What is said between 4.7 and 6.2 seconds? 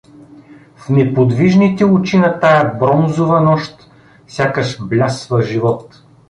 блясва живот.